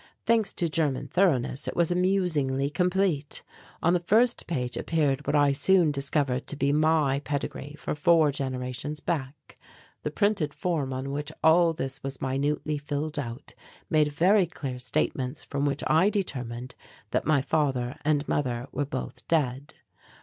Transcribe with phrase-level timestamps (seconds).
[0.25, 3.43] Thanks to German thoroughness it was amusingly complete.
[3.83, 6.73] On the first page appeared what I soon discovered to be__
[7.23, 9.59] pedigree for four generations back.
[10.01, 13.53] The printed form on which all this was minutely filled out
[13.91, 16.73] made very clear statements from which I determined
[17.11, 19.75] that my father and mother were both dead.